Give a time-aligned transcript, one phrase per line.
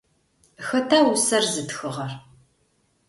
[0.67, 2.11] Хэта усэр зытхыгъэр?